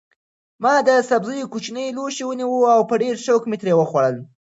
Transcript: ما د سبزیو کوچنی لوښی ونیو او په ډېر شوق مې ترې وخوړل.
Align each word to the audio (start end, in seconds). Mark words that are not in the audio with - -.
ما 0.63 0.73
د 0.87 0.89
سبزیو 1.09 1.51
کوچنی 1.53 1.85
لوښی 1.95 2.23
ونیو 2.25 2.61
او 2.75 2.81
په 2.89 2.95
ډېر 3.03 3.15
شوق 3.25 3.43
مې 3.49 3.57
ترې 3.61 3.73
وخوړل. 3.75 4.15